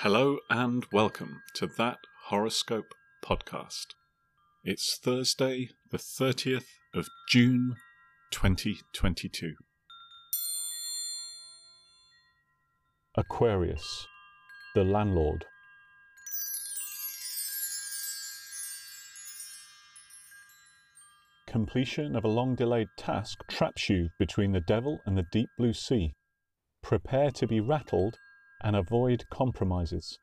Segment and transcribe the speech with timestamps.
[0.00, 2.92] Hello and welcome to that horoscope
[3.24, 3.94] podcast.
[4.62, 7.76] It's Thursday, the 30th of June
[8.30, 9.54] 2022.
[13.16, 14.06] Aquarius,
[14.74, 15.46] the landlord.
[21.46, 25.72] Completion of a long delayed task traps you between the devil and the deep blue
[25.72, 26.12] sea.
[26.82, 28.18] Prepare to be rattled
[28.62, 30.18] and avoid compromises.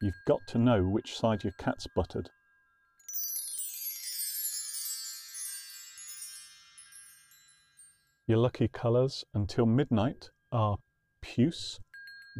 [0.00, 2.30] You've got to know which side your cat's buttered.
[8.26, 10.76] Your lucky colours until midnight are
[11.22, 11.80] puce,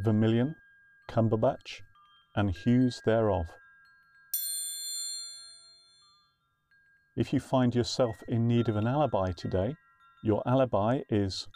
[0.04, 0.54] vermilion,
[1.10, 1.80] cumberbatch,
[2.36, 3.46] and hues thereof.
[7.16, 9.74] If you find yourself in need of an alibi today,
[10.22, 11.48] your alibi is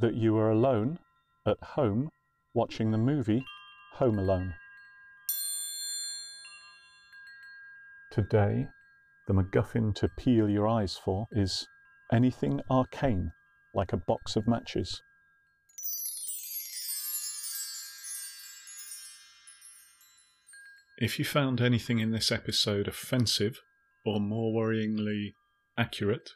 [0.00, 0.98] that you are alone
[1.46, 2.10] at home
[2.58, 3.44] watching the movie
[3.92, 4.52] Home Alone.
[8.10, 8.66] Today,
[9.28, 11.68] the MacGuffin to peel your eyes for is
[12.12, 13.30] anything arcane,
[13.72, 15.00] like a box of matches.
[21.00, 23.60] If you found anything in this episode offensive
[24.04, 25.34] or more worryingly
[25.78, 26.30] accurate,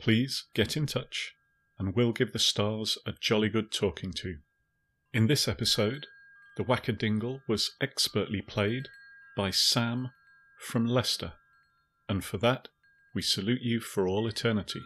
[0.00, 1.34] please get in touch
[1.78, 4.38] and we'll give the stars a jolly good talking to.
[5.14, 6.06] In this episode,
[6.58, 8.88] the Wackadingle was expertly played
[9.34, 10.10] by Sam
[10.58, 11.32] from Leicester,
[12.10, 12.68] and for that
[13.14, 14.82] we salute you for all eternity.